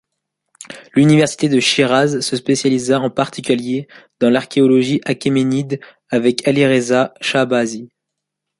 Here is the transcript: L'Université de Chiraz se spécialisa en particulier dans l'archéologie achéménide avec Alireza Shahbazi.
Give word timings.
L'Université 0.95 1.47
de 1.47 1.59
Chiraz 1.59 2.21
se 2.21 2.35
spécialisa 2.35 2.99
en 2.99 3.11
particulier 3.11 3.87
dans 4.19 4.31
l'archéologie 4.31 4.99
achéménide 5.05 5.79
avec 6.09 6.47
Alireza 6.47 7.13
Shahbazi. 7.21 7.91